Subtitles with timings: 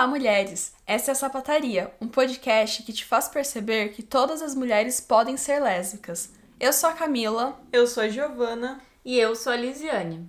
[0.00, 0.72] Olá, mulheres!
[0.86, 5.36] Essa é a Sapataria, um podcast que te faz perceber que todas as mulheres podem
[5.36, 6.32] ser lésbicas.
[6.58, 7.60] Eu sou a Camila.
[7.70, 8.80] Eu sou a Giovana.
[9.04, 10.26] E eu sou a Lisiane.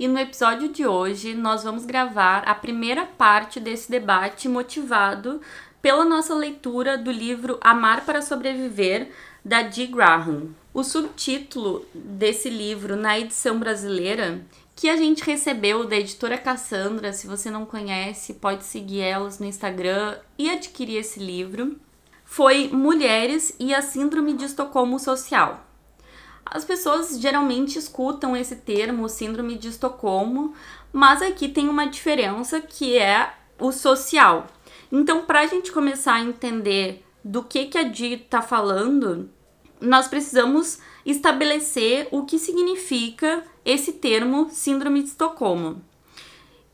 [0.00, 5.42] E no episódio de hoje nós vamos gravar a primeira parte desse debate motivado
[5.82, 9.10] pela nossa leitura do livro Amar para Sobreviver,
[9.44, 10.54] da Dee Graham.
[10.72, 14.42] O subtítulo desse livro na edição brasileira,
[14.74, 19.44] que a gente recebeu da editora Cassandra, se você não conhece, pode seguir elas no
[19.44, 21.78] Instagram e adquirir esse livro,
[22.24, 25.69] foi Mulheres e a Síndrome de Estocolmo Social.
[26.44, 30.54] As pessoas geralmente escutam esse termo, síndrome de Estocolmo,
[30.92, 34.46] mas aqui tem uma diferença que é o social.
[34.90, 39.30] Então, para a gente começar a entender do que, que a Di está falando,
[39.80, 45.82] nós precisamos estabelecer o que significa esse termo síndrome de Estocolmo,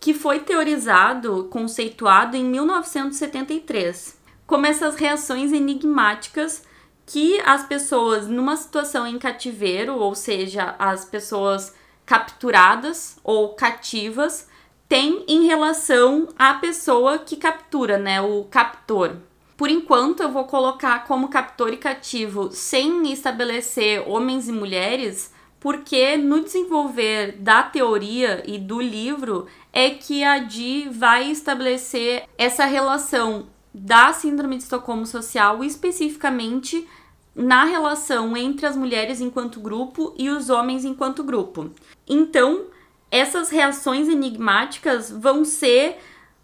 [0.01, 6.63] que foi teorizado, conceituado em 1973, como essas reações enigmáticas
[7.07, 11.73] que as pessoas numa situação em cativeiro, ou seja, as pessoas
[12.05, 14.49] capturadas ou cativas,
[14.89, 19.17] têm em relação à pessoa que captura, né, o captor.
[19.57, 26.17] Por enquanto, eu vou colocar como captor e cativo sem estabelecer homens e mulheres, porque
[26.17, 33.47] no desenvolver da teoria e do livro é que a Di vai estabelecer essa relação
[33.79, 36.89] da Síndrome de Estocolmo Social, especificamente
[37.35, 41.71] na relação entre as mulheres enquanto grupo e os homens enquanto grupo.
[42.09, 42.69] Então,
[43.11, 45.99] essas reações enigmáticas vão ser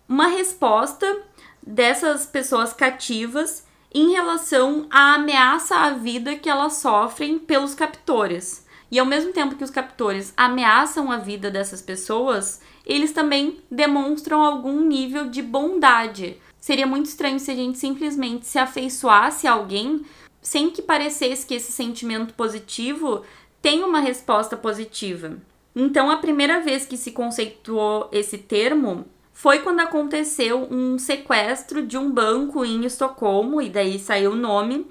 [0.06, 1.22] uma resposta
[1.66, 8.66] dessas pessoas cativas em relação à ameaça à vida que elas sofrem pelos captores.
[8.90, 14.42] E ao mesmo tempo que os captores ameaçam a vida dessas pessoas, eles também demonstram
[14.42, 20.02] algum nível de bondade, Seria muito estranho se a gente simplesmente se afeiçoasse a alguém
[20.40, 23.24] sem que parecesse que esse sentimento positivo
[23.60, 25.38] tem uma resposta positiva.
[25.74, 31.98] Então, a primeira vez que se conceituou esse termo foi quando aconteceu um sequestro de
[31.98, 34.86] um banco em Estocolmo, e daí saiu o nome,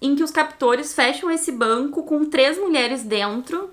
[0.00, 3.68] em que os captores fecham esse banco com três mulheres dentro.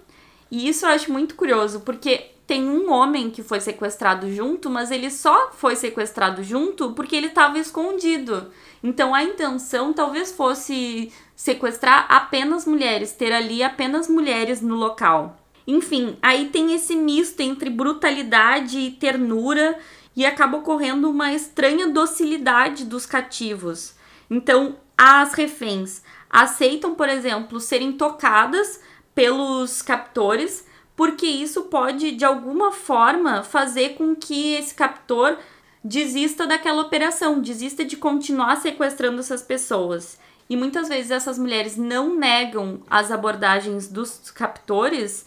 [0.51, 4.89] E isso eu acho muito curioso, porque tem um homem que foi sequestrado junto, mas
[4.89, 8.51] ele só foi sequestrado junto porque ele estava escondido.
[8.83, 15.37] Então a intenção talvez fosse sequestrar apenas mulheres, ter ali apenas mulheres no local.
[15.67, 19.77] Enfim, aí tem esse misto entre brutalidade e ternura
[20.15, 23.93] e acaba ocorrendo uma estranha docilidade dos cativos.
[24.27, 28.81] Então, as reféns aceitam, por exemplo, serem tocadas
[29.13, 30.67] pelos captores
[30.99, 35.37] porque isso pode de alguma forma fazer com que esse captor
[35.81, 40.19] desista daquela operação, desista de continuar sequestrando essas pessoas.
[40.49, 45.25] E muitas vezes essas mulheres não negam as abordagens dos captores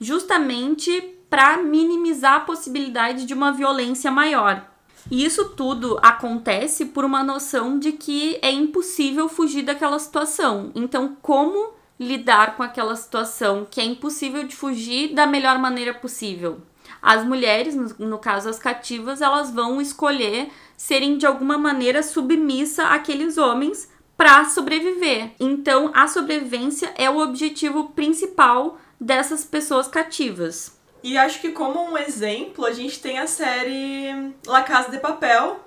[0.00, 4.70] justamente para minimizar a possibilidade de uma violência maior.
[5.10, 10.70] E isso tudo acontece por uma noção de que é impossível fugir daquela situação.
[10.76, 16.60] Então, como lidar com aquela situação que é impossível de fugir da melhor maneira possível.
[17.02, 23.36] As mulheres, no, caso as cativas, elas vão escolher serem de alguma maneira submissa àqueles
[23.36, 25.30] homens para sobreviver.
[25.38, 30.76] Então, a sobrevivência é o objetivo principal dessas pessoas cativas.
[31.02, 35.60] E acho que como um exemplo, a gente tem a série La Casa de Papel,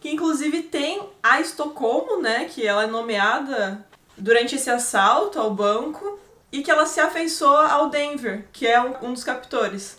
[0.00, 3.86] que inclusive tem a Estocolmo, né, que ela é nomeada
[4.16, 6.18] durante esse assalto ao banco
[6.52, 9.98] e que ela se afeiçoa ao Denver, que é um, dos captores.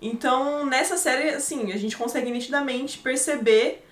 [0.00, 3.86] Então, nessa série, assim, a gente consegue nitidamente perceber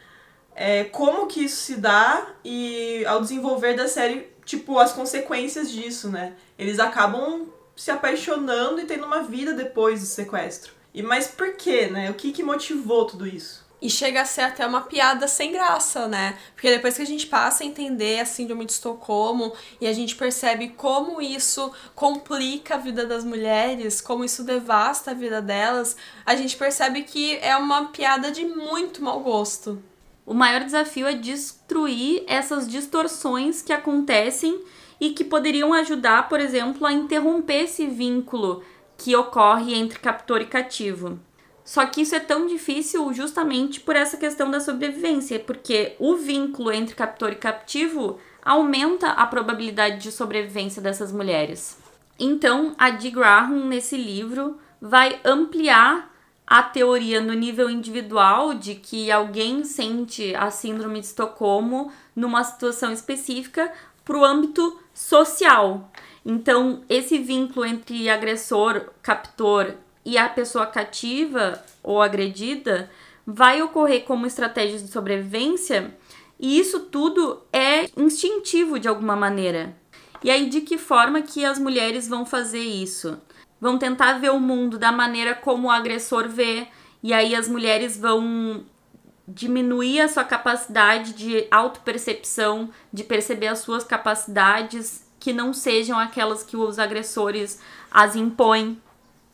[0.56, 6.08] é, como que isso se dá e ao desenvolver da série, tipo, as consequências disso,
[6.08, 6.34] né?
[6.58, 7.46] Eles acabam
[7.76, 10.72] se apaixonando e tendo uma vida depois do sequestro.
[10.92, 12.10] E mas por quê, né?
[12.10, 13.64] O que, que motivou tudo isso?
[13.80, 16.36] E chega a ser até uma piada sem graça, né?
[16.54, 20.16] Porque depois que a gente passa a entender a síndrome de Estocolmo e a gente
[20.16, 25.96] percebe como isso complica a vida das mulheres, como isso devasta a vida delas,
[26.26, 29.82] a gente percebe que é uma piada de muito mau gosto.
[30.26, 34.62] O maior desafio é destruir essas distorções que acontecem
[35.00, 38.62] e que poderiam ajudar, por exemplo, a interromper esse vínculo
[38.96, 41.18] que ocorre entre captor e cativo.
[41.70, 46.72] Só que isso é tão difícil justamente por essa questão da sobrevivência, porque o vínculo
[46.72, 51.78] entre captor e captivo aumenta a probabilidade de sobrevivência dessas mulheres.
[52.18, 56.12] Então, a Dee Graham, nesse livro, vai ampliar
[56.44, 62.92] a teoria no nível individual de que alguém sente a síndrome de Estocolmo numa situação
[62.92, 63.72] específica
[64.04, 65.88] para o âmbito social.
[66.26, 72.90] Então, esse vínculo entre agressor, captor e a pessoa cativa ou agredida
[73.26, 75.94] vai ocorrer como estratégias de sobrevivência,
[76.38, 79.76] e isso tudo é instintivo de alguma maneira.
[80.22, 83.20] E aí, de que forma que as mulheres vão fazer isso?
[83.60, 86.66] Vão tentar ver o mundo da maneira como o agressor vê,
[87.02, 88.64] e aí as mulheres vão
[89.26, 96.42] diminuir a sua capacidade de autopercepção, de perceber as suas capacidades que não sejam aquelas
[96.42, 97.60] que os agressores
[97.90, 98.80] as impõem.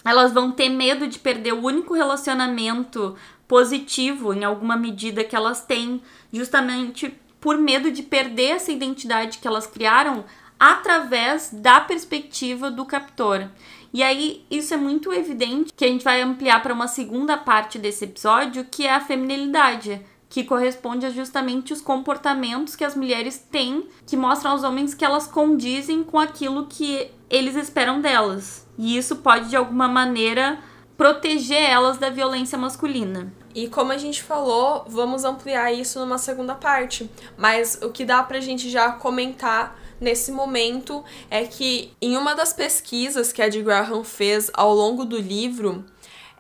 [0.07, 3.17] Elas vão ter medo de perder o único relacionamento
[3.49, 6.01] positivo em alguma medida que elas têm,
[6.33, 10.25] justamente por medo de perder essa identidade que elas criaram
[10.59, 13.49] através da perspectiva do captor.
[13.93, 17.79] E aí, isso é muito evidente que a gente vai ampliar para uma segunda parte
[17.79, 23.39] desse episódio, que é a feminilidade, que corresponde a justamente os comportamentos que as mulheres
[23.51, 28.67] têm, que mostram aos homens que elas condizem com aquilo que eles esperam delas.
[28.79, 30.59] E isso pode, de alguma maneira,
[30.97, 33.33] proteger elas da violência masculina.
[33.55, 37.11] E como a gente falou, vamos ampliar isso numa segunda parte.
[37.37, 42.53] Mas o que dá pra gente já comentar nesse momento é que em uma das
[42.53, 45.85] pesquisas que a de Graham fez ao longo do livro,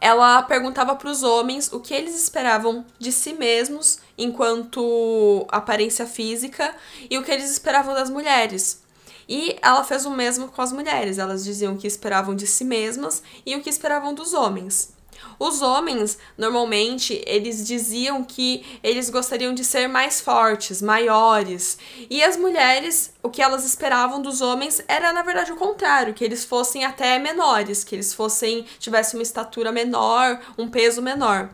[0.00, 6.74] ela perguntava para os homens o que eles esperavam de si mesmos enquanto aparência física
[7.10, 8.82] e o que eles esperavam das mulheres.
[9.28, 11.18] E ela fez o mesmo com as mulheres.
[11.18, 14.95] Elas diziam que esperavam de si mesmas e o que esperavam dos homens.
[15.38, 21.78] Os homens, normalmente, eles diziam que eles gostariam de ser mais fortes, maiores.
[22.08, 26.24] E as mulheres, o que elas esperavam dos homens era, na verdade, o contrário, que
[26.24, 31.50] eles fossem até menores, que eles fossem tivessem uma estatura menor, um peso menor.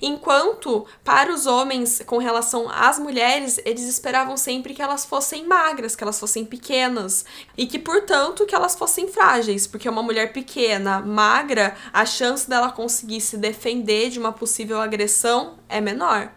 [0.00, 5.94] Enquanto para os homens, com relação às mulheres, eles esperavam sempre que elas fossem magras,
[5.96, 7.24] que elas fossem pequenas
[7.56, 12.72] e que, portanto, que elas fossem frágeis, porque uma mulher pequena, magra, a chance dela
[12.72, 16.32] conseguir se defender de uma possível agressão é menor.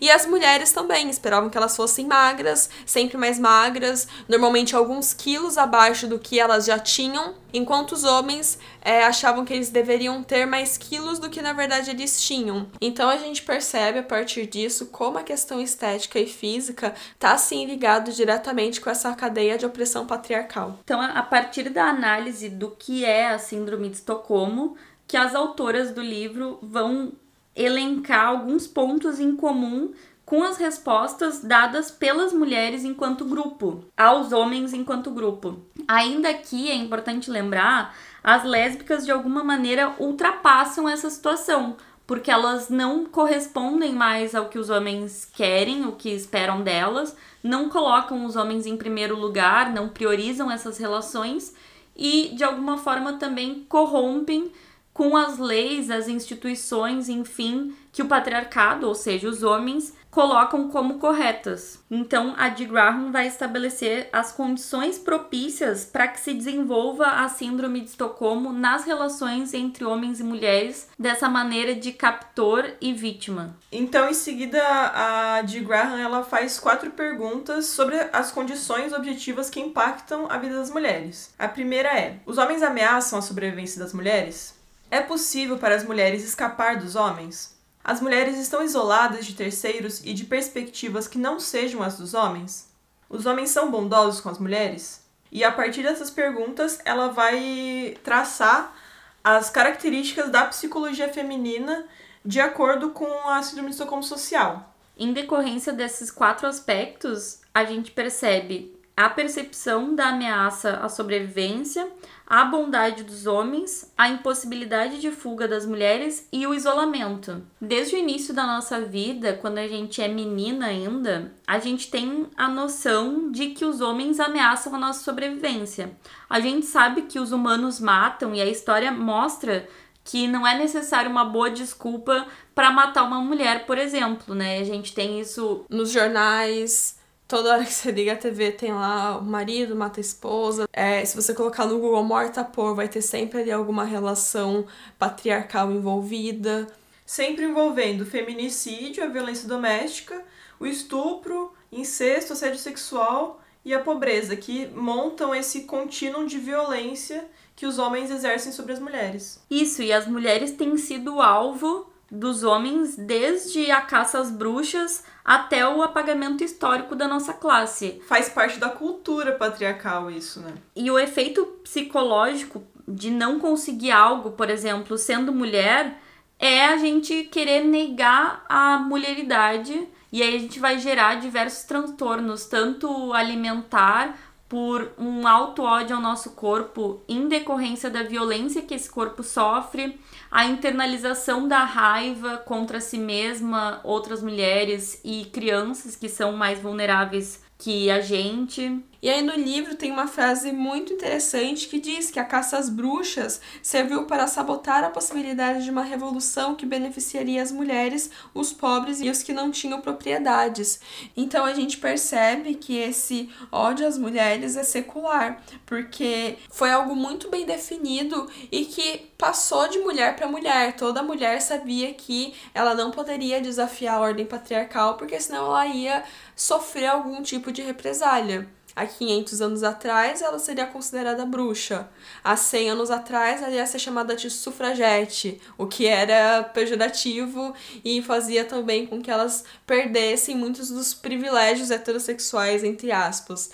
[0.00, 5.56] E as mulheres também esperavam que elas fossem magras, sempre mais magras, normalmente alguns quilos
[5.56, 10.46] abaixo do que elas já tinham, enquanto os homens é, achavam que eles deveriam ter
[10.46, 12.68] mais quilos do que na verdade eles tinham.
[12.80, 17.64] Então a gente percebe a partir disso como a questão estética e física está sim
[17.64, 20.78] ligado diretamente com essa cadeia de opressão patriarcal.
[20.84, 24.76] Então, a partir da análise do que é a síndrome de Estocolmo,
[25.06, 27.12] que as autoras do livro vão
[27.58, 29.92] elencar alguns pontos em comum
[30.24, 35.58] com as respostas dadas pelas mulheres enquanto grupo, aos homens enquanto grupo.
[35.86, 41.76] Ainda aqui é importante lembrar, as lésbicas de alguma maneira ultrapassam essa situação,
[42.06, 47.70] porque elas não correspondem mais ao que os homens querem, o que esperam delas, não
[47.70, 51.54] colocam os homens em primeiro lugar, não priorizam essas relações
[51.96, 54.52] e de alguma forma também corrompem
[54.98, 60.98] com as leis, as instituições, enfim, que o patriarcado, ou seja, os homens, colocam como
[60.98, 61.80] corretas.
[61.88, 67.80] Então, a de Graham vai estabelecer as condições propícias para que se desenvolva a síndrome
[67.80, 73.54] de Estocolmo nas relações entre homens e mulheres, dessa maneira de captor e vítima.
[73.70, 79.60] Então, em seguida, a de Graham ela faz quatro perguntas sobre as condições objetivas que
[79.60, 81.32] impactam a vida das mulheres.
[81.38, 84.57] A primeira é: os homens ameaçam a sobrevivência das mulheres?
[84.90, 87.58] É possível para as mulheres escapar dos homens?
[87.84, 92.72] As mulheres estão isoladas de terceiros e de perspectivas que não sejam as dos homens?
[93.08, 95.06] Os homens são bondosos com as mulheres?
[95.30, 98.74] E a partir dessas perguntas, ela vai traçar
[99.22, 101.86] as características da psicologia feminina
[102.24, 104.74] de acordo com a síndrome de Estocolmo social.
[104.96, 111.88] Em decorrência desses quatro aspectos, a gente percebe a percepção da ameaça à sobrevivência,
[112.26, 117.40] a bondade dos homens, a impossibilidade de fuga das mulheres e o isolamento.
[117.60, 122.26] Desde o início da nossa vida, quando a gente é menina ainda, a gente tem
[122.36, 125.96] a noção de que os homens ameaçam a nossa sobrevivência.
[126.28, 129.68] A gente sabe que os humanos matam e a história mostra
[130.02, 134.58] que não é necessário uma boa desculpa para matar uma mulher, por exemplo, né?
[134.58, 136.97] A gente tem isso nos jornais,
[137.28, 140.66] Toda hora que você liga a TV tem lá o marido mata a esposa.
[140.72, 144.66] É, se você colocar no Google morta por, vai ter sempre ali alguma relação
[144.98, 146.66] patriarcal envolvida.
[147.04, 150.24] sempre envolvendo o feminicídio, a violência doméstica,
[150.58, 157.66] o estupro, incesto, assédio sexual e a pobreza, que montam esse contínuo de violência que
[157.66, 159.38] os homens exercem sobre as mulheres.
[159.50, 165.66] Isso, e as mulheres têm sido alvo dos homens desde a caça às bruxas até
[165.68, 168.00] o apagamento histórico da nossa classe.
[168.06, 170.54] Faz parte da cultura patriarcal isso, né?
[170.74, 176.00] E o efeito psicológico de não conseguir algo, por exemplo, sendo mulher,
[176.38, 182.46] é a gente querer negar a mulheridade e aí a gente vai gerar diversos transtornos,
[182.46, 184.16] tanto alimentar
[184.48, 190.00] por um alto ódio ao nosso corpo em decorrência da violência que esse corpo sofre,
[190.30, 197.42] a internalização da raiva contra si mesma, outras mulheres e crianças que são mais vulneráveis
[197.58, 198.82] que a gente.
[199.00, 202.68] E aí no livro tem uma frase muito interessante que diz que a caça às
[202.68, 209.00] bruxas serviu para sabotar a possibilidade de uma revolução que beneficiaria as mulheres, os pobres
[209.00, 210.80] e os que não tinham propriedades.
[211.16, 217.30] Então a gente percebe que esse ódio às mulheres é secular, porque foi algo muito
[217.30, 220.74] bem definido e que passou de mulher para mulher.
[220.74, 226.02] Toda mulher sabia que ela não poderia desafiar a ordem patriarcal, porque senão ela ia
[226.34, 228.57] sofrer algum tipo de represália.
[228.78, 231.88] Há 500 anos atrás, ela seria considerada bruxa.
[232.22, 237.52] Há 100 anos atrás, ela ia ser chamada de sufragete, o que era pejorativo
[237.84, 243.50] e fazia também com que elas perdessem muitos dos privilégios heterossexuais, entre aspas.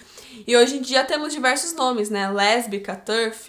[0.47, 2.31] E hoje em dia temos diversos nomes, né?
[2.31, 3.49] Lésbica, turf,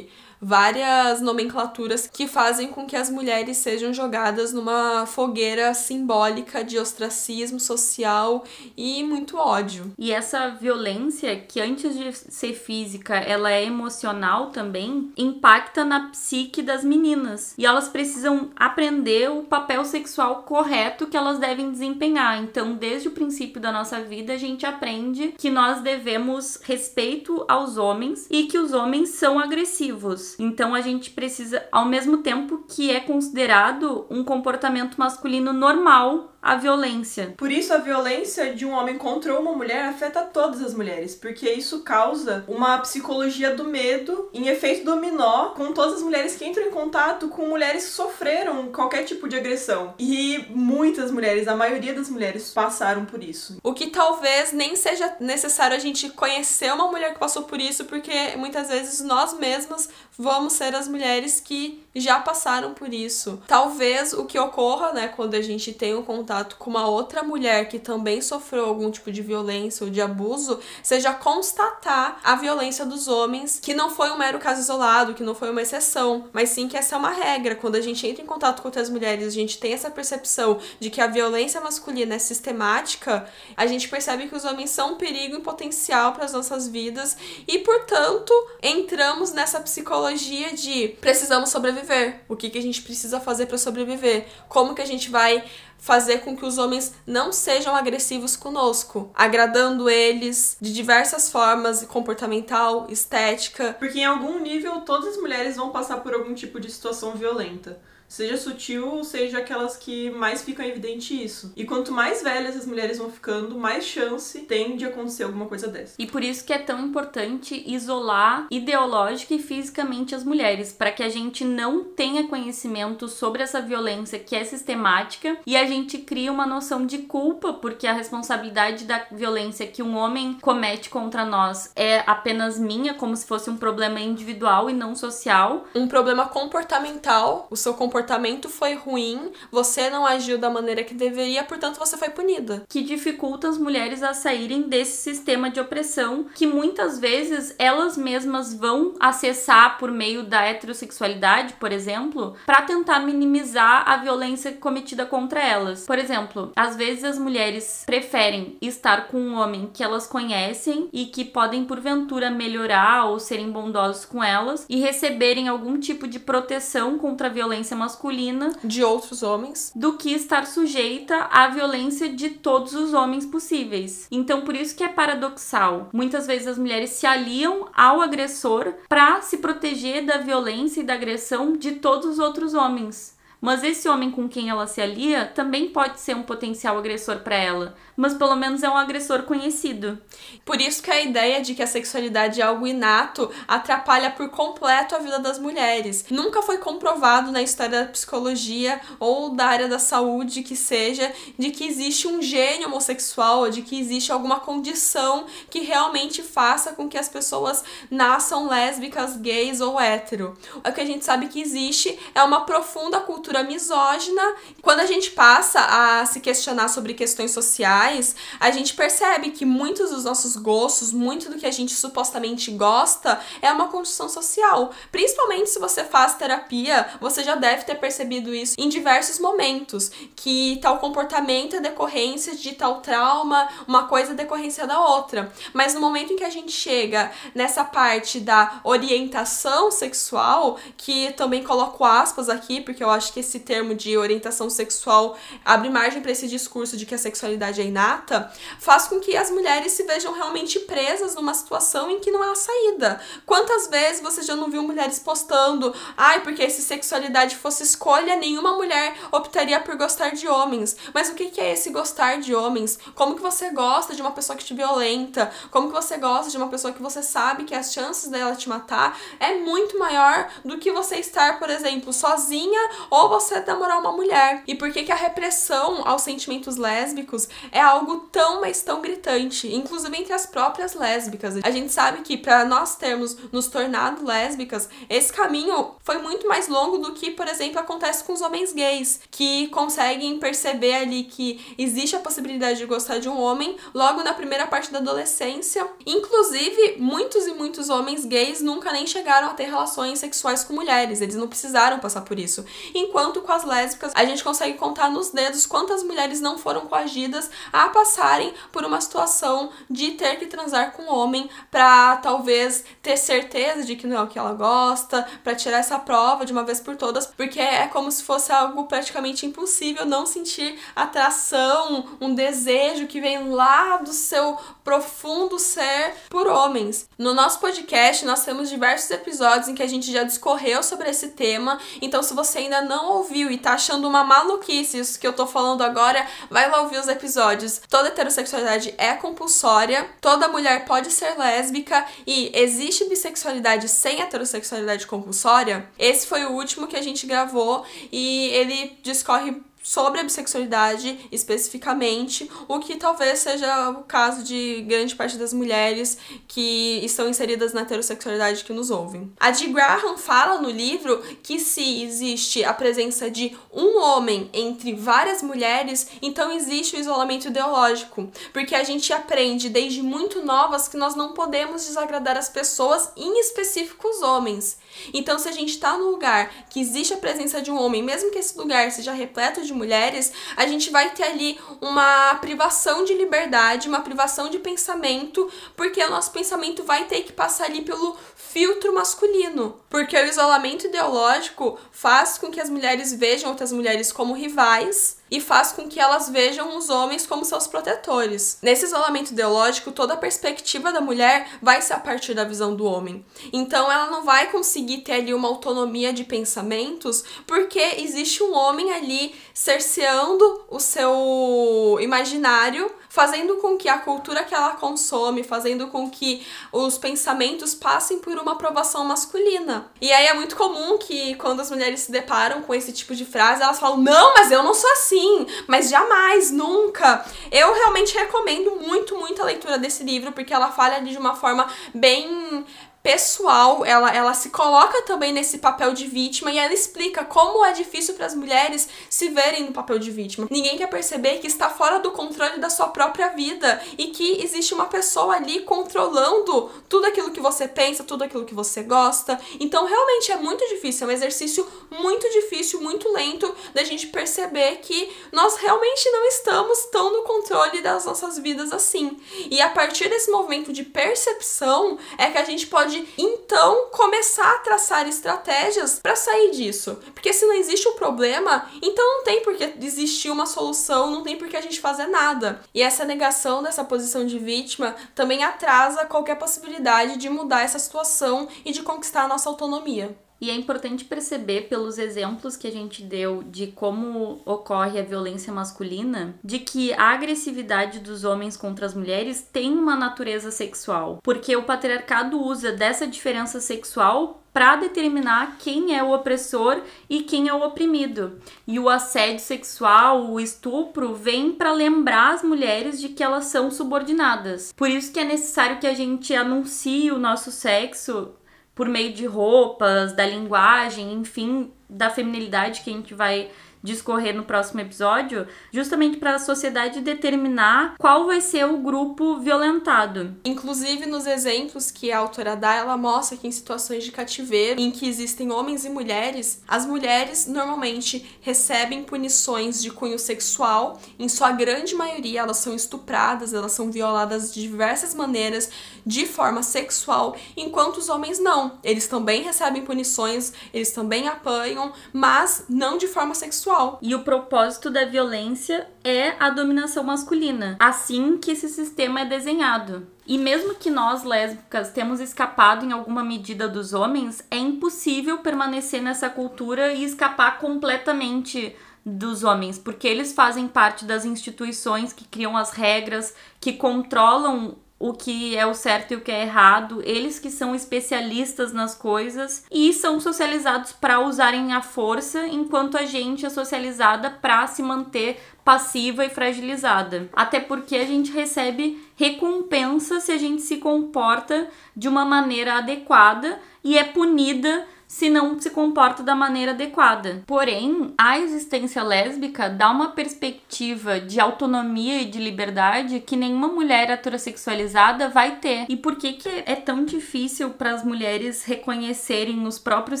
[0.42, 7.60] várias nomenclaturas que fazem com que as mulheres sejam jogadas numa fogueira simbólica de ostracismo
[7.60, 8.42] social
[8.76, 9.92] e muito ódio.
[9.96, 16.60] E essa violência, que antes de ser física, ela é emocional também, impacta na psique
[16.60, 17.54] das meninas.
[17.56, 22.42] E elas precisam aprender o papel sexual correto que elas devem desempenhar.
[22.42, 27.76] Então, desde o princípio da nossa vida, a gente aprende que nós devemos respeito aos
[27.76, 30.31] homens e que os homens são agressivos.
[30.38, 36.56] Então a gente precisa, ao mesmo tempo que é considerado um comportamento masculino normal a
[36.56, 37.34] violência.
[37.36, 41.48] Por isso, a violência de um homem contra uma mulher afeta todas as mulheres, porque
[41.48, 46.66] isso causa uma psicologia do medo em efeito dominó com todas as mulheres que entram
[46.66, 49.94] em contato com mulheres que sofreram qualquer tipo de agressão.
[49.98, 53.58] E muitas mulheres, a maioria das mulheres, passaram por isso.
[53.62, 57.84] O que talvez nem seja necessário a gente conhecer uma mulher que passou por isso,
[57.84, 63.42] porque muitas vezes nós mesmas vamos ser as mulheres que já passaram por isso.
[63.46, 67.68] Talvez o que ocorra, né, quando a gente tem um contato com uma outra mulher
[67.68, 73.08] que também sofreu algum tipo de violência ou de abuso, seja constatar a violência dos
[73.08, 76.68] homens, que não foi um mero caso isolado, que não foi uma exceção, mas sim
[76.68, 77.54] que essa é uma regra.
[77.54, 80.90] Quando a gente entra em contato com outras mulheres, a gente tem essa percepção de
[80.90, 85.36] que a violência masculina é sistemática, a gente percebe que os homens são um perigo
[85.36, 88.32] em potencial para as nossas vidas e, portanto,
[88.62, 91.81] entramos nessa psicologia de precisamos sobreviver.
[92.28, 94.26] O que, que a gente precisa fazer para sobreviver?
[94.48, 95.44] Como que a gente vai
[95.82, 102.86] fazer com que os homens não sejam agressivos conosco, agradando eles de diversas formas, comportamental,
[102.88, 103.74] estética.
[103.80, 107.80] Porque em algum nível todas as mulheres vão passar por algum tipo de situação violenta.
[108.12, 111.50] Seja sutil, seja aquelas que mais ficam evidente isso.
[111.56, 115.66] E quanto mais velhas as mulheres vão ficando, mais chance tem de acontecer alguma coisa
[115.66, 115.94] dessa.
[115.98, 121.02] E por isso que é tão importante isolar ideológica e fisicamente as mulheres, para que
[121.02, 126.30] a gente não tenha conhecimento sobre essa violência que é sistemática e a gente cria
[126.30, 131.72] uma noção de culpa, porque a responsabilidade da violência que um homem comete contra nós
[131.74, 135.66] é apenas minha, como se fosse um problema individual e não social.
[135.74, 140.92] Um problema comportamental, o seu comportamento comportamento foi ruim, você não agiu da maneira que
[140.92, 142.64] deveria, portanto você foi punida.
[142.68, 148.52] Que dificulta as mulheres a saírem desse sistema de opressão que muitas vezes elas mesmas
[148.52, 155.40] vão acessar por meio da heterossexualidade, por exemplo, para tentar minimizar a violência cometida contra
[155.40, 155.86] elas.
[155.86, 161.06] Por exemplo, às vezes as mulheres preferem estar com um homem que elas conhecem e
[161.06, 166.98] que podem porventura melhorar ou serem bondosos com elas e receberem algum tipo de proteção
[166.98, 172.74] contra a violência masculina de outros homens do que estar sujeita à violência de todos
[172.74, 174.06] os homens possíveis.
[174.10, 175.88] Então, por isso que é paradoxal.
[175.92, 180.94] Muitas vezes as mulheres se aliam ao agressor para se proteger da violência e da
[180.94, 185.68] agressão de todos os outros homens Mas esse homem com quem ela se alia também
[185.70, 189.98] pode ser um potencial agressor para ela, mas pelo menos é um agressor conhecido.
[190.44, 194.94] Por isso que a ideia de que a sexualidade é algo inato atrapalha por completo
[194.94, 196.04] a vida das mulheres.
[196.08, 201.50] Nunca foi comprovado na história da psicologia ou da área da saúde que seja de
[201.50, 206.88] que existe um gênio homossexual ou de que existe alguma condição que realmente faça com
[206.88, 210.38] que as pessoas nasçam lésbicas, gays ou hétero.
[210.54, 214.22] O que a gente sabe que existe é uma profunda cultura misógina.
[214.60, 219.90] Quando a gente passa a se questionar sobre questões sociais, a gente percebe que muitos
[219.90, 224.72] dos nossos gostos, muito do que a gente supostamente gosta, é uma construção social.
[224.90, 230.58] Principalmente se você faz terapia, você já deve ter percebido isso em diversos momentos, que
[230.60, 235.32] tal comportamento é decorrência de tal trauma, uma coisa é decorrência da outra.
[235.52, 241.42] Mas no momento em que a gente chega nessa parte da orientação sexual, que também
[241.44, 246.12] coloco aspas aqui, porque eu acho que esse termo de orientação sexual abre margem para
[246.12, 250.12] esse discurso de que a sexualidade é inata, faz com que as mulheres se vejam
[250.12, 253.00] realmente presas numa situação em que não há saída.
[253.24, 258.56] Quantas vezes você já não viu mulheres postando, ai, porque se sexualidade fosse escolha, nenhuma
[258.56, 260.76] mulher optaria por gostar de homens.
[260.92, 262.78] Mas o que é esse gostar de homens?
[262.94, 265.30] Como que você gosta de uma pessoa que te violenta?
[265.50, 268.48] Como que você gosta de uma pessoa que você sabe que as chances dela te
[268.48, 272.60] matar é muito maior do que você estar, por exemplo, sozinha
[272.90, 274.42] ou você namorar uma mulher?
[274.46, 279.54] E por que que a repressão aos sentimentos lésbicos é algo tão, mas tão gritante,
[279.54, 281.36] inclusive entre as próprias lésbicas?
[281.42, 286.48] A gente sabe que para nós termos nos tornado lésbicas, esse caminho foi muito mais
[286.48, 291.54] longo do que, por exemplo, acontece com os homens gays, que conseguem perceber ali que
[291.58, 295.68] existe a possibilidade de gostar de um homem logo na primeira parte da adolescência.
[295.84, 301.02] Inclusive, muitos e muitos homens gays nunca nem chegaram a ter relações sexuais com mulheres,
[301.02, 302.42] eles não precisaram passar por isso.
[302.74, 307.30] Enquanto com as lésbicas, a gente consegue contar nos dedos quantas mulheres não foram coagidas
[307.52, 312.96] a passarem por uma situação de ter que transar com um homem para talvez ter
[312.96, 316.44] certeza de que não é o que ela gosta, para tirar essa prova de uma
[316.44, 322.14] vez por todas, porque é como se fosse algo praticamente impossível não sentir atração, um
[322.14, 326.88] desejo que vem lá do seu profundo ser por homens.
[326.98, 331.08] No nosso podcast, nós temos diversos episódios em que a gente já discorreu sobre esse
[331.08, 335.12] tema, então se você ainda não ouviu e tá achando uma maluquice isso que eu
[335.12, 337.60] tô falando agora, vai lá ouvir os episódios.
[337.68, 345.68] Toda heterossexualidade é compulsória, toda mulher pode ser lésbica e existe bissexualidade sem heterossexualidade compulsória.
[345.78, 352.28] Esse foi o último que a gente gravou e ele discorre sobre a bissexualidade especificamente,
[352.48, 355.96] o que talvez seja o caso de grande parte das mulheres
[356.26, 359.12] que estão inseridas na heterossexualidade que nos ouvem.
[359.18, 364.74] A de Graham fala no livro que se existe a presença de um homem entre
[364.74, 370.76] várias mulheres, então existe o isolamento ideológico, porque a gente aprende desde muito novas que
[370.76, 374.58] nós não podemos desagradar as pessoas, em específico os homens.
[374.92, 378.10] Então, se a gente está no lugar que existe a presença de um homem, mesmo
[378.10, 382.84] que esse lugar seja repleto de de mulheres, a gente vai ter ali uma privação
[382.84, 387.62] de liberdade, uma privação de pensamento, porque o nosso pensamento vai ter que passar ali
[387.62, 387.96] pelo
[388.32, 389.56] filtro masculino.
[389.68, 395.20] Porque o isolamento ideológico faz com que as mulheres vejam outras mulheres como rivais e
[395.20, 398.38] faz com que elas vejam os homens como seus protetores.
[398.40, 402.64] Nesse isolamento ideológico, toda a perspectiva da mulher vai ser a partir da visão do
[402.64, 403.04] homem.
[403.30, 408.72] Então ela não vai conseguir ter ali uma autonomia de pensamentos, porque existe um homem
[408.72, 415.88] ali cerceando o seu imaginário fazendo com que a cultura que ela consome, fazendo com
[415.88, 419.72] que os pensamentos passem por uma aprovação masculina.
[419.80, 423.06] E aí é muito comum que quando as mulheres se deparam com esse tipo de
[423.06, 427.02] frase, elas falam: "Não, mas eu não sou assim, mas jamais, nunca".
[427.30, 431.46] Eu realmente recomendo muito, muito a leitura desse livro porque ela fala de uma forma
[431.72, 432.44] bem
[432.82, 437.52] pessoal, ela, ela se coloca também nesse papel de vítima e ela explica como é
[437.52, 440.26] difícil para as mulheres se verem no papel de vítima.
[440.28, 444.52] Ninguém quer perceber que está fora do controle da sua própria vida e que existe
[444.52, 449.18] uma pessoa ali controlando tudo aquilo que você pensa, tudo aquilo que você gosta.
[449.38, 454.56] Então, realmente é muito difícil, é um exercício muito difícil, muito lento da gente perceber
[454.56, 459.00] que nós realmente não estamos tão no controle das nossas vidas assim.
[459.30, 464.36] E a partir desse movimento de percepção é que a gente pode pode então começar
[464.36, 466.76] a traçar estratégias para sair disso.
[466.94, 470.90] Porque se não existe o um problema, então não tem por que existir uma solução,
[470.90, 472.40] não tem por que a gente fazer nada.
[472.54, 478.28] E essa negação dessa posição de vítima também atrasa qualquer possibilidade de mudar essa situação
[478.44, 479.94] e de conquistar a nossa autonomia.
[480.22, 485.32] E é importante perceber pelos exemplos que a gente deu de como ocorre a violência
[485.32, 491.34] masculina, de que a agressividade dos homens contra as mulheres tem uma natureza sexual, porque
[491.34, 497.34] o patriarcado usa dessa diferença sexual para determinar quem é o opressor e quem é
[497.34, 498.20] o oprimido.
[498.46, 503.50] E o assédio sexual, o estupro, vem para lembrar as mulheres de que elas são
[503.50, 504.52] subordinadas.
[504.56, 508.12] Por isso que é necessário que a gente anuncie o nosso sexo
[508.54, 513.30] por meio de roupas, da linguagem, enfim, da feminilidade que a gente vai
[513.62, 520.16] discorrer no próximo episódio, justamente para a sociedade determinar qual vai ser o grupo violentado.
[520.24, 524.70] Inclusive, nos exemplos que a autora dá, ela mostra que em situações de cativeiro, em
[524.70, 531.30] que existem homens e mulheres, as mulheres normalmente recebem punições de cunho sexual, em sua
[531.30, 535.50] grande maioria elas são estupradas, elas são violadas de diversas maneiras,
[535.84, 538.58] de forma sexual, enquanto os homens não.
[538.62, 543.51] Eles também recebem punições, eles também apanham, mas não de forma sexual.
[543.82, 549.86] E o propósito da violência é a dominação masculina, assim que esse sistema é desenhado.
[550.06, 555.82] E mesmo que nós lésbicas temos escapado em alguma medida dos homens, é impossível permanecer
[555.82, 562.36] nessa cultura e escapar completamente dos homens, porque eles fazem parte das instituições que criam
[562.36, 567.20] as regras, que controlam o que é o certo e o que é errado, eles
[567.20, 573.24] que são especialistas nas coisas e são socializados para usarem a força, enquanto a gente
[573.24, 577.08] é socializada para se manter passiva e fragilizada.
[577.12, 583.38] Até porque a gente recebe recompensa se a gente se comporta de uma maneira adequada
[583.62, 587.22] e é punida se não se comporta da maneira adequada.
[587.26, 593.88] Porém, a existência lésbica dá uma perspectiva de autonomia e de liberdade que nenhuma mulher
[593.88, 595.64] heterossexualizada vai ter.
[595.70, 600.00] E por que, que é tão difícil para as mulheres reconhecerem os próprios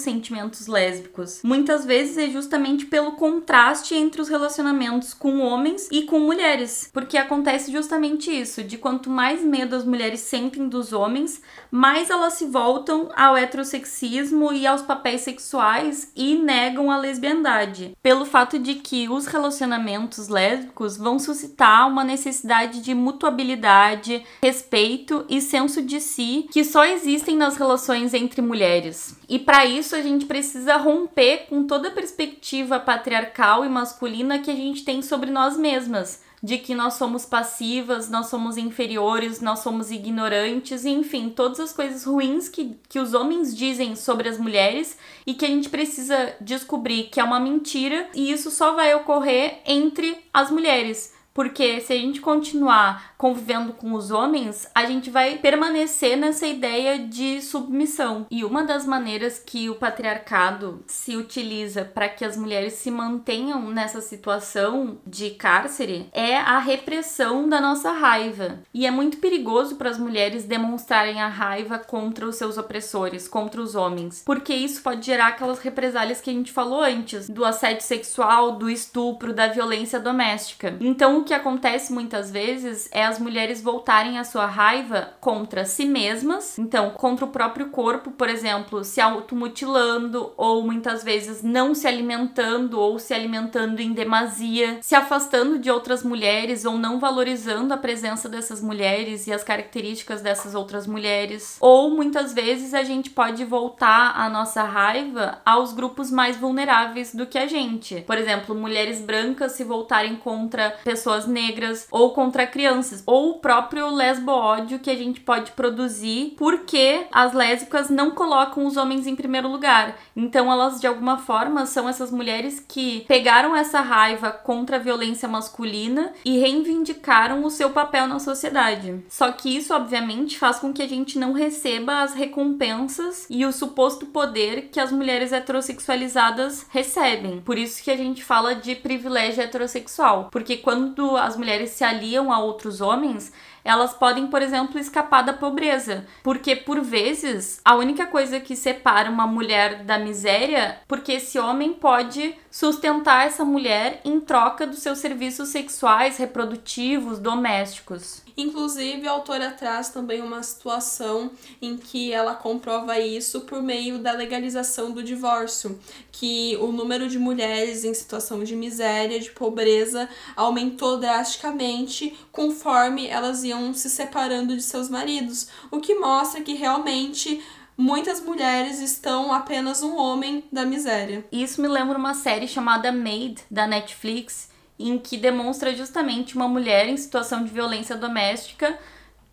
[0.00, 1.40] sentimentos lésbicos?
[1.42, 7.16] Muitas vezes é justamente pelo contraste entre os relacionamentos com homens e com mulheres, porque
[7.16, 12.44] acontece justamente isso, de quanto mais medo as mulheres sentem dos homens, mais elas se
[12.44, 18.74] voltam ao heterossexismo e aos seus papéis sexuais e negam a lesbiandade, pelo fato de
[18.74, 26.48] que os relacionamentos lésbicos vão suscitar uma necessidade de mutuabilidade, respeito e senso de si
[26.50, 29.16] que só existem nas relações entre mulheres.
[29.28, 34.50] E para isso a gente precisa romper com toda a perspectiva patriarcal e masculina que
[34.50, 39.60] a gente tem sobre nós mesmas de que nós somos passivas, nós somos inferiores, nós
[39.60, 44.98] somos ignorantes, enfim, todas as coisas ruins que, que os homens dizem sobre as mulheres
[45.24, 49.60] e que a gente precisa descobrir que é uma mentira e isso só vai ocorrer
[49.64, 51.14] entre as mulheres.
[51.32, 56.98] Porque se a gente continuar convivendo com os homens, a gente vai permanecer nessa ideia
[56.98, 58.26] de submissão.
[58.28, 63.70] E uma das maneiras que o patriarcado se utiliza para que as mulheres se mantenham
[63.70, 68.58] nessa situação de cárcere é a repressão da nossa raiva.
[68.74, 73.62] E é muito perigoso para as mulheres demonstrarem a raiva contra os seus opressores, contra
[73.62, 77.86] os homens, porque isso pode gerar aquelas represálias que a gente falou antes, do assédio
[77.86, 80.76] sexual, do estupro, da violência doméstica.
[80.80, 85.84] Então, o que acontece muitas vezes é as mulheres voltarem a sua raiva contra si
[85.84, 91.86] mesmas, então contra o próprio corpo, por exemplo, se automutilando ou muitas vezes não se
[91.86, 97.76] alimentando ou se alimentando em demasia, se afastando de outras mulheres ou não valorizando a
[97.76, 101.58] presença dessas mulheres e as características dessas outras mulheres.
[101.60, 107.26] Ou muitas vezes a gente pode voltar a nossa raiva aos grupos mais vulneráveis do
[107.26, 108.00] que a gente.
[108.06, 113.88] Por exemplo, mulheres brancas se voltarem contra pessoas negras ou contra crianças ou o próprio
[113.90, 119.48] lesbo-ódio que a gente pode produzir porque as lésbicas não colocam os homens em primeiro
[119.48, 119.96] lugar.
[120.16, 125.28] Então elas de alguma forma são essas mulheres que pegaram essa raiva contra a violência
[125.28, 129.04] masculina e reivindicaram o seu papel na sociedade.
[129.08, 133.52] Só que isso obviamente faz com que a gente não receba as recompensas e o
[133.52, 137.40] suposto poder que as mulheres heterossexualizadas recebem.
[137.40, 142.32] Por isso que a gente fala de privilégio heterossexual, porque quando as mulheres se aliam
[142.32, 143.32] a outros homens homens,
[143.64, 146.06] elas podem, por exemplo, escapar da pobreza.
[146.22, 151.72] Porque, por vezes, a única coisa que separa uma mulher da miséria, porque esse homem
[151.72, 158.22] pode sustentar essa mulher em troca dos seus serviços sexuais, reprodutivos, domésticos.
[158.36, 164.12] Inclusive, a autora traz também uma situação em que ela comprova isso por meio da
[164.12, 165.78] legalização do divórcio,
[166.10, 173.44] que o número de mulheres em situação de miséria, de pobreza, aumentou drasticamente conforme elas
[173.44, 177.42] iam se separando de seus maridos, o que mostra que realmente
[177.76, 181.24] muitas mulheres estão apenas um homem da miséria.
[181.32, 186.88] Isso me lembra uma série chamada Made da Netflix, em que demonstra justamente uma mulher
[186.88, 188.78] em situação de violência doméstica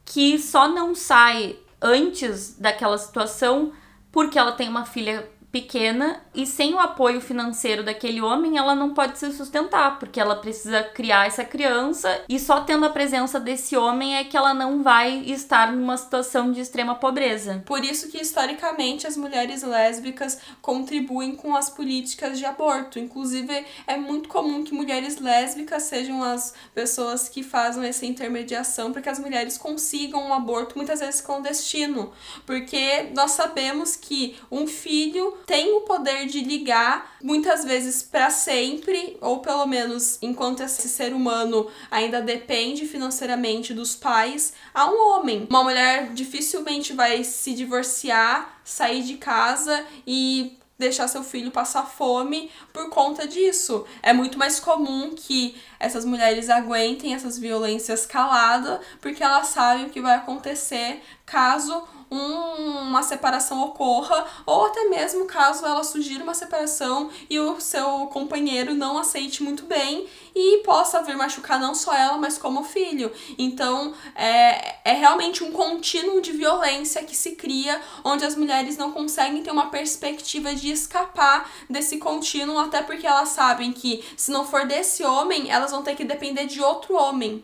[0.06, 3.72] que só não sai antes daquela situação
[4.12, 8.94] porque ela tem uma filha pequena e sem o apoio financeiro daquele homem ela não
[8.94, 13.76] pode se sustentar, porque ela precisa criar essa criança e só tendo a presença desse
[13.76, 17.64] homem é que ela não vai estar numa situação de extrema pobreza.
[17.66, 23.00] Por isso que historicamente as mulheres lésbicas contribuem com as políticas de aborto.
[23.00, 29.02] Inclusive é muito comum que mulheres lésbicas sejam as pessoas que fazem essa intermediação para
[29.02, 32.12] que as mulheres consigam um aborto muitas vezes clandestino,
[32.46, 39.18] porque nós sabemos que um filho tem o poder de ligar muitas vezes para sempre,
[39.20, 45.48] ou pelo menos enquanto esse ser humano ainda depende financeiramente dos pais, a um homem.
[45.50, 52.52] Uma mulher dificilmente vai se divorciar, sair de casa e deixar seu filho passar fome
[52.72, 53.88] por conta disso.
[54.04, 59.90] É muito mais comum que essas mulheres aguentem essas violências caladas, porque elas sabem o
[59.90, 67.10] que vai acontecer caso uma separação ocorra, ou até mesmo caso ela sugira uma separação
[67.30, 72.18] e o seu companheiro não aceite muito bem e possa vir machucar não só ela,
[72.18, 73.12] mas como o filho.
[73.38, 78.92] Então é, é realmente um contínuo de violência que se cria, onde as mulheres não
[78.92, 84.46] conseguem ter uma perspectiva de escapar desse contínuo, até porque elas sabem que se não
[84.46, 87.44] for desse homem, elas vão ter que depender de outro homem.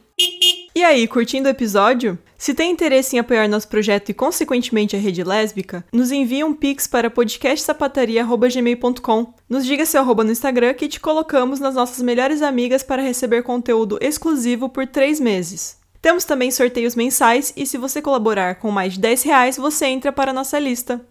[0.76, 2.20] E aí, curtindo o episódio?
[2.38, 6.54] Se tem interesse em apoiar nosso projeto e, consequentemente, a rede lésbica, nos envie um
[6.54, 9.34] pix para podcastsapataria.gmail.com.
[9.50, 13.44] Nos diga seu arroba no Instagram que te colocamos nas nossas melhores amigas para receber
[13.44, 15.78] conteúdo exclusivo por três meses.
[16.02, 20.12] Temos também sorteios mensais e se você colaborar com mais de 10 reais, você entra
[20.12, 21.04] para a nossa lista.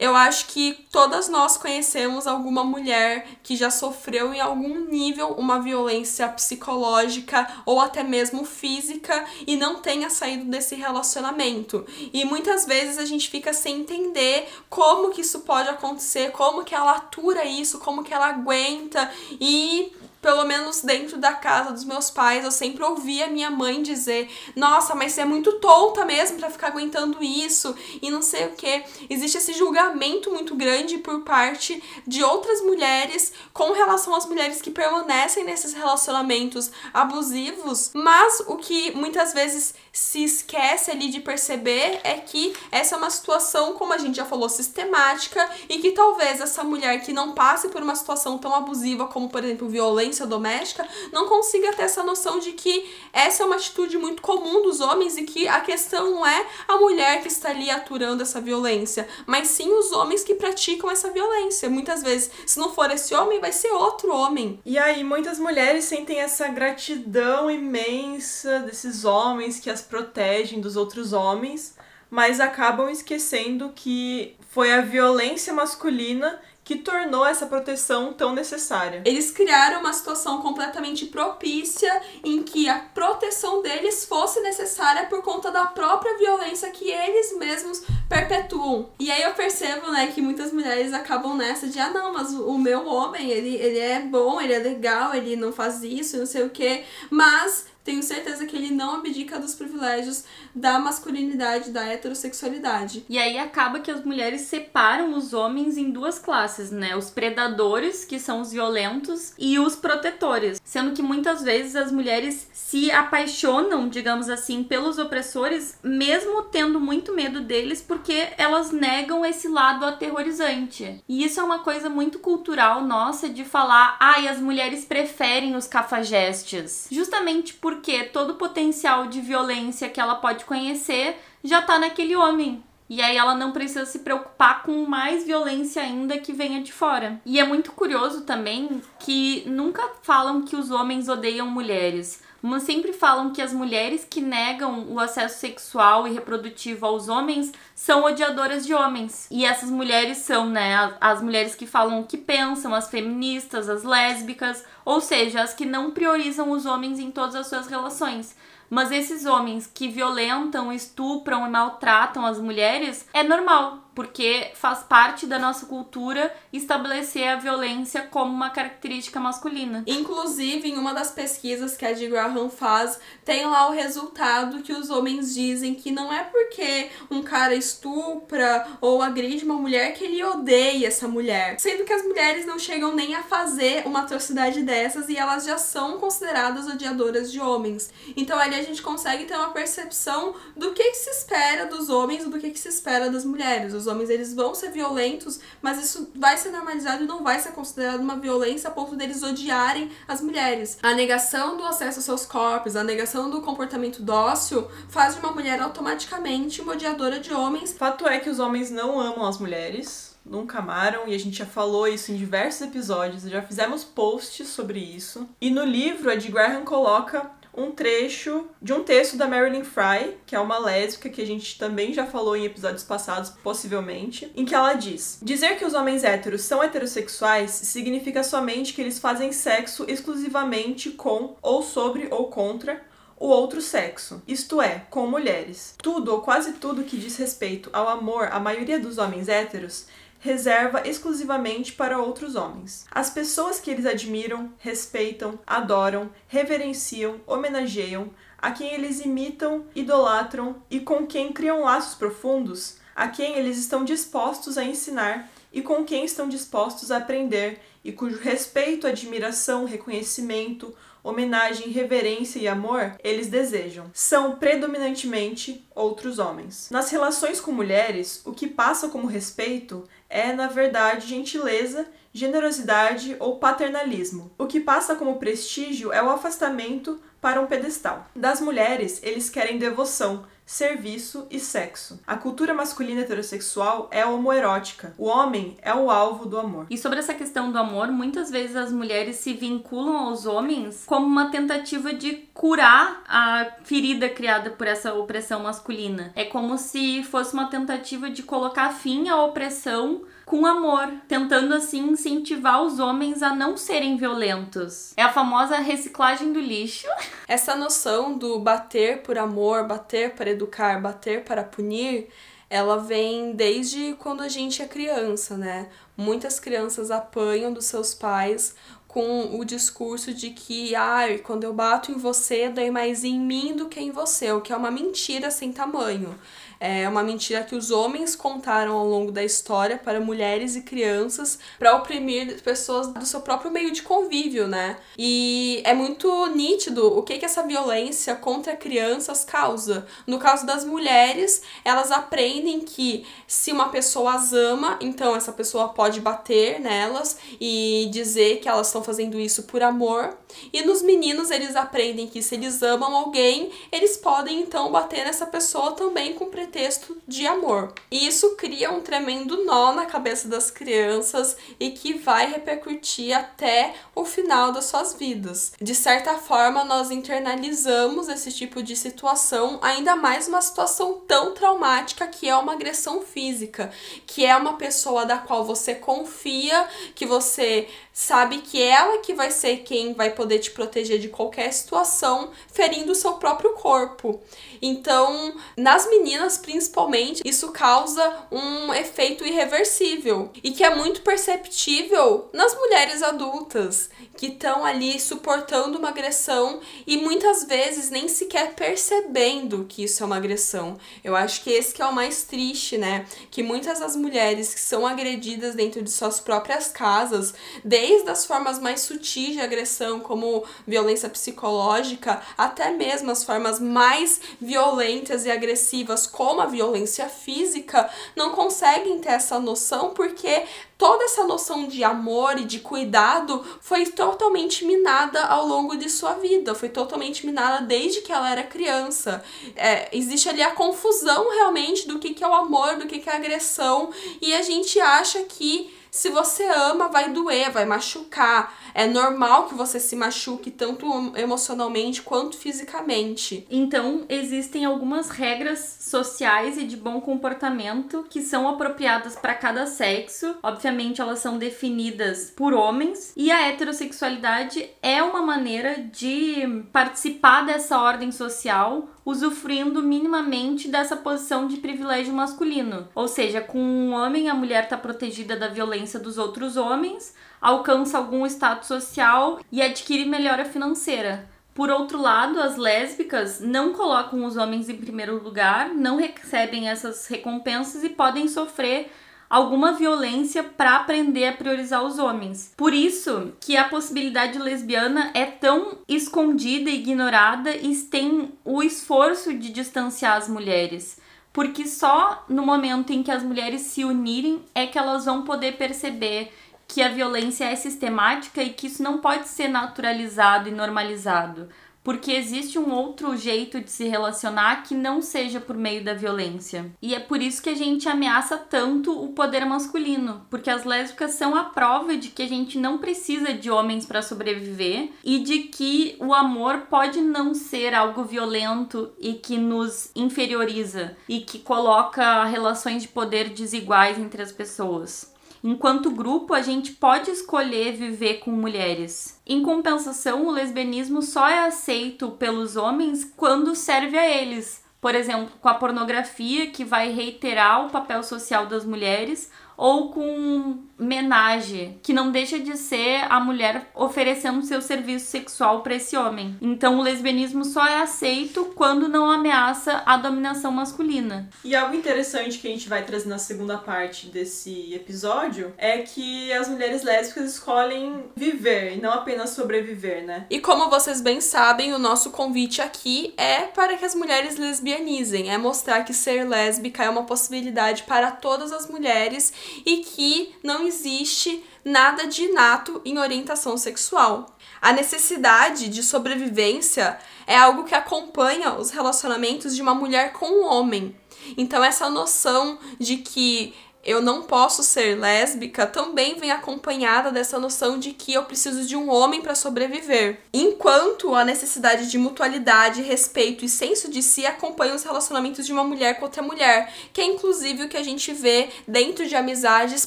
[0.00, 5.60] Eu acho que todas nós conhecemos alguma mulher que já sofreu em algum nível uma
[5.60, 11.84] violência psicológica ou até mesmo física e não tenha saído desse relacionamento.
[12.14, 16.74] E muitas vezes a gente fica sem entender como que isso pode acontecer, como que
[16.74, 22.10] ela atura isso, como que ela aguenta e pelo menos dentro da casa dos meus
[22.10, 26.50] pais, eu sempre ouvia minha mãe dizer: Nossa, mas você é muito tonta mesmo para
[26.50, 28.84] ficar aguentando isso e não sei o que.
[29.08, 34.70] Existe esse julgamento muito grande por parte de outras mulheres com relação às mulheres que
[34.70, 42.14] permanecem nesses relacionamentos abusivos, mas o que muitas vezes se esquece ali de perceber é
[42.14, 46.62] que essa é uma situação, como a gente já falou, sistemática e que talvez essa
[46.62, 51.28] mulher que não passe por uma situação tão abusiva como, por exemplo, violência doméstica, não
[51.28, 55.22] consiga ter essa noção de que essa é uma atitude muito comum dos homens e
[55.22, 59.72] que a questão não é a mulher que está ali aturando essa violência, mas sim
[59.72, 61.68] os homens que praticam essa violência.
[61.68, 64.60] Muitas vezes, se não for esse homem, vai ser outro homem.
[64.64, 71.12] E aí, muitas mulheres sentem essa gratidão imensa desses homens que as protegem dos outros
[71.12, 71.76] homens,
[72.10, 76.40] mas acabam esquecendo que foi a violência masculina
[76.70, 79.02] que tornou essa proteção tão necessária.
[79.04, 85.50] Eles criaram uma situação completamente propícia em que a proteção deles fosse necessária por conta
[85.50, 88.88] da própria violência que eles mesmos perpetuam.
[89.00, 92.56] E aí eu percebo, né, que muitas mulheres acabam nessa de ah não, mas o
[92.56, 96.44] meu homem, ele, ele é bom, ele é legal, ele não faz isso, não sei
[96.44, 103.04] o que, mas tenho certeza que ele não abdica dos privilégios da masculinidade, da heterossexualidade.
[103.08, 106.96] E aí acaba que as mulheres separam os homens em duas classes, né?
[106.96, 110.60] Os predadores, que são os violentos, e os protetores.
[110.64, 117.14] Sendo que muitas vezes as mulheres se apaixonam, digamos assim, pelos opressores, mesmo tendo muito
[117.14, 121.02] medo deles, porque elas negam esse lado aterrorizante.
[121.08, 125.56] E isso é uma coisa muito cultural nossa de falar, ai, ah, as mulheres preferem
[125.56, 126.86] os cafajestes.
[126.90, 132.16] Justamente por porque todo o potencial de violência que ela pode conhecer já tá naquele
[132.16, 132.64] homem.
[132.88, 137.20] E aí ela não precisa se preocupar com mais violência ainda que venha de fora.
[137.24, 142.20] E é muito curioso também que nunca falam que os homens odeiam mulheres.
[142.42, 147.52] Mas sempre falam que as mulheres que negam o acesso sexual e reprodutivo aos homens
[147.74, 149.26] são odiadoras de homens.
[149.30, 153.82] E essas mulheres são, né, as mulheres que falam o que pensam, as feministas, as
[153.82, 158.34] lésbicas, ou seja, as que não priorizam os homens em todas as suas relações.
[158.70, 165.26] Mas esses homens que violentam, estupram e maltratam as mulheres é normal, porque faz parte
[165.26, 169.84] da nossa cultura estabelecer a violência como uma característica masculina.
[169.86, 174.72] Inclusive, em uma das pesquisas que a de Graham faz, tem lá o resultado que
[174.72, 180.04] os homens dizem que não é porque um cara estupra ou agride uma mulher que
[180.04, 184.62] ele odeia essa mulher, sendo que as mulheres não chegam nem a fazer uma atrocidade
[184.62, 187.90] dessas e elas já são consideradas odiadoras de homens.
[188.16, 192.24] Então ali a gente consegue ter uma percepção do que, que se espera dos homens
[192.24, 193.74] e do que, que se espera das mulheres.
[193.74, 197.52] Os homens eles vão ser violentos, mas isso vai ser normalizado e não vai ser
[197.52, 200.78] considerado uma violência a ponto deles odiarem as mulheres.
[200.82, 205.32] A negação do acesso aos seus corpos, a negação do comportamento dócil faz de uma
[205.32, 207.72] mulher automaticamente uma odiadora de homens.
[207.72, 211.46] Fato é que os homens não amam as mulheres nunca amaram e a gente já
[211.46, 215.28] falou isso em diversos episódios, já fizemos posts sobre isso.
[215.40, 220.16] E no livro a de Graham coloca um trecho de um texto da Marilyn Fry,
[220.26, 224.44] que é uma lésbica que a gente também já falou em episódios passados, possivelmente, em
[224.44, 229.32] que ela diz: Dizer que os homens héteros são heterossexuais significa somente que eles fazem
[229.32, 232.80] sexo exclusivamente com, ou sobre, ou contra
[233.20, 235.74] o outro sexo, isto é, com mulheres.
[235.76, 239.84] Tudo ou quase tudo que diz respeito ao amor à maioria dos homens héteros
[240.20, 242.86] reserva exclusivamente para outros homens.
[242.90, 250.78] As pessoas que eles admiram, respeitam, adoram, reverenciam, homenageiam, a quem eles imitam, idolatram e
[250.80, 256.04] com quem criam laços profundos, a quem eles estão dispostos a ensinar e com quem
[256.04, 263.90] estão dispostos a aprender e cujo respeito, admiração, reconhecimento, homenagem, reverência e amor eles desejam.
[263.92, 266.68] São predominantemente outros homens.
[266.70, 273.38] Nas relações com mulheres, o que passa como respeito é, na verdade, gentileza, generosidade ou
[273.38, 274.30] paternalismo.
[274.36, 278.06] O que passa como prestígio é o afastamento para um pedestal.
[278.14, 282.00] Das mulheres, eles querem devoção, serviço e sexo.
[282.04, 284.92] A cultura masculina heterossexual é homoerótica.
[284.98, 286.66] O homem é o alvo do amor.
[286.68, 291.06] E sobre essa questão do amor, muitas vezes as mulheres se vinculam aos homens como
[291.06, 296.10] uma tentativa de curar a ferida criada por essa opressão masculina.
[296.16, 301.90] É como se fosse uma tentativa de colocar fim à opressão com amor, tentando assim
[301.90, 304.92] incentivar os homens a não serem violentos.
[304.96, 306.86] É a famosa reciclagem do lixo.
[307.26, 312.10] Essa noção do bater por amor, bater para educar, bater para punir,
[312.48, 315.68] ela vem desde quando a gente é criança, né?
[315.96, 318.54] Muitas crianças apanham dos seus pais
[318.92, 323.20] com o discurso de que, ai, ah, quando eu bato em você, dói mais em
[323.20, 326.18] mim do que em você, o que é uma mentira sem tamanho.
[326.62, 331.38] É uma mentira que os homens contaram ao longo da história para mulheres e crianças
[331.58, 334.76] para oprimir pessoas do seu próprio meio de convívio, né?
[334.98, 339.86] E é muito nítido o que, que essa violência contra crianças causa.
[340.06, 345.70] No caso das mulheres, elas aprendem que se uma pessoa as ama, então essa pessoa
[345.70, 350.16] pode bater nelas e dizer que elas estão fazendo isso por amor.
[350.52, 355.26] E nos meninos, eles aprendem que se eles amam alguém, eles podem então bater nessa
[355.26, 357.72] pessoa também com pretexto de amor.
[357.90, 363.74] E isso cria um tremendo nó na cabeça das crianças e que vai repercutir até
[363.94, 365.52] o final das suas vidas.
[365.60, 372.06] De certa forma, nós internalizamos esse tipo de situação, ainda mais uma situação tão traumática
[372.06, 373.70] que é uma agressão física,
[374.06, 379.14] que é uma pessoa da qual você confia, que você sabe que é ela que
[379.14, 384.20] vai ser quem vai poder te proteger de qualquer situação, ferindo o seu próprio corpo.
[384.62, 392.54] Então, nas meninas principalmente, isso causa um efeito irreversível e que é muito perceptível nas
[392.54, 399.84] mulheres adultas que estão ali suportando uma agressão e muitas vezes nem sequer percebendo que
[399.84, 400.78] isso é uma agressão.
[401.02, 403.06] Eu acho que esse que é o mais triste, né?
[403.30, 407.32] Que muitas das mulheres que são agredidas dentro de suas próprias casas,
[407.64, 414.20] desde as formas mais sutis de agressão, como violência psicológica, até mesmo as formas mais
[414.50, 420.44] violentas e agressivas, como a violência física, não conseguem ter essa noção porque
[420.76, 426.14] toda essa noção de amor e de cuidado foi totalmente minada ao longo de sua
[426.14, 429.22] vida, foi totalmente minada desde que ela era criança.
[429.54, 433.08] É, existe ali a confusão realmente do que, que é o amor, do que, que
[433.08, 438.54] é a agressão, e a gente acha que Se você ama, vai doer, vai machucar.
[438.74, 443.46] É normal que você se machuque tanto emocionalmente quanto fisicamente.
[443.50, 450.36] Então, existem algumas regras sociais e de bom comportamento que são apropriadas para cada sexo.
[450.42, 457.78] Obviamente, elas são definidas por homens, e a heterossexualidade é uma maneira de participar dessa
[457.78, 462.88] ordem social usufruindo minimamente dessa posição de privilégio masculino.
[462.94, 467.96] Ou seja, com um homem, a mulher está protegida da violência dos outros homens, alcança
[467.96, 471.28] algum status social e adquire melhora financeira.
[471.54, 477.06] Por outro lado, as lésbicas não colocam os homens em primeiro lugar, não recebem essas
[477.06, 478.90] recompensas e podem sofrer
[479.30, 482.52] alguma violência para aprender a priorizar os homens.
[482.56, 489.32] Por isso que a possibilidade lesbiana é tão escondida e ignorada e tem o esforço
[489.32, 490.98] de distanciar as mulheres.
[491.32, 495.56] Porque só no momento em que as mulheres se unirem é que elas vão poder
[495.56, 496.32] perceber
[496.66, 501.48] que a violência é sistemática e que isso não pode ser naturalizado e normalizado
[501.82, 506.70] porque existe um outro jeito de se relacionar que não seja por meio da violência.
[506.80, 511.12] E é por isso que a gente ameaça tanto o poder masculino, porque as lésbicas
[511.12, 515.40] são a prova de que a gente não precisa de homens para sobreviver e de
[515.40, 522.24] que o amor pode não ser algo violento e que nos inferioriza e que coloca
[522.24, 525.10] relações de poder desiguais entre as pessoas.
[525.42, 529.20] Enquanto grupo, a gente pode escolher viver com mulheres.
[529.26, 534.62] Em compensação, o lesbianismo só é aceito pelos homens quando serve a eles.
[534.80, 539.30] Por exemplo, com a pornografia, que vai reiterar o papel social das mulheres,
[539.60, 545.74] ou com menage, que não deixa de ser a mulher oferecendo seu serviço sexual para
[545.74, 546.38] esse homem.
[546.40, 551.28] Então o lesbianismo só é aceito quando não ameaça a dominação masculina.
[551.44, 556.32] E algo interessante que a gente vai trazer na segunda parte desse episódio é que
[556.32, 560.24] as mulheres lésbicas escolhem viver e não apenas sobreviver, né?
[560.30, 565.30] E como vocês bem sabem, o nosso convite aqui é para que as mulheres lesbianizem,
[565.30, 569.30] é mostrar que ser lésbica é uma possibilidade para todas as mulheres
[569.64, 574.36] e que não existe nada de inato em orientação sexual.
[574.60, 580.44] A necessidade de sobrevivência é algo que acompanha os relacionamentos de uma mulher com um
[580.44, 580.94] homem.
[581.36, 587.78] Então, essa noção de que eu não posso ser lésbica também vem acompanhada dessa noção
[587.78, 590.20] de que eu preciso de um homem para sobreviver.
[590.32, 595.64] Enquanto a necessidade de mutualidade, respeito e senso de si acompanham os relacionamentos de uma
[595.64, 599.86] mulher com outra mulher, que é inclusive o que a gente vê dentro de amizades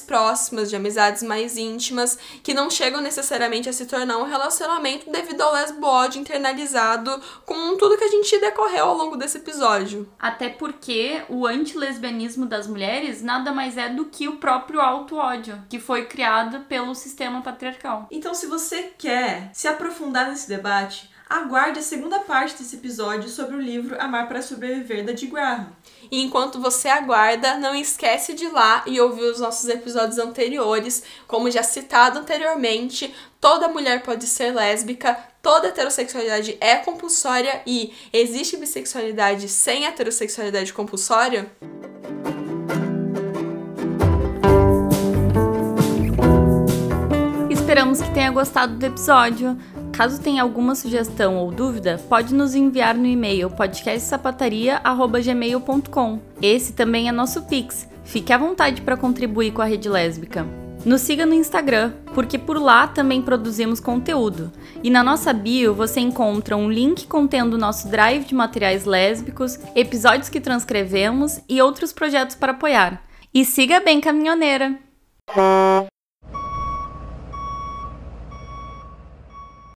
[0.00, 5.42] próximas, de amizades mais íntimas, que não chegam necessariamente a se tornar um relacionamento devido
[5.42, 10.08] ao lesbo-ódio internalizado com tudo que a gente decorreu ao longo desse episódio.
[10.18, 15.62] Até porque o antilesbianismo das mulheres nada mais é é do que o próprio auto-ódio,
[15.68, 18.06] que foi criado pelo sistema patriarcal.
[18.10, 23.56] Então, se você quer se aprofundar nesse debate, aguarde a segunda parte desse episódio sobre
[23.56, 25.68] o livro Amar para Sobreviver, da de Graham.
[26.10, 31.02] E enquanto você aguarda, não esquece de ir lá e ouvir os nossos episódios anteriores.
[31.26, 38.56] Como já citado anteriormente, toda mulher pode ser lésbica, toda heterossexualidade é compulsória e existe
[38.56, 41.50] bissexualidade sem heterossexualidade compulsória?
[47.64, 49.56] Esperamos que tenha gostado do episódio.
[49.90, 56.18] Caso tenha alguma sugestão ou dúvida, pode nos enviar no e-mail podcastsapataria@gmail.com.
[56.42, 57.88] Esse também é nosso Pix.
[58.04, 60.46] Fique à vontade para contribuir com a rede lésbica.
[60.84, 64.52] Nos siga no Instagram, porque por lá também produzimos conteúdo.
[64.82, 70.28] E na nossa bio você encontra um link contendo nosso drive de materiais lésbicos, episódios
[70.28, 73.02] que transcrevemos e outros projetos para apoiar.
[73.32, 74.78] E siga bem, caminhoneira!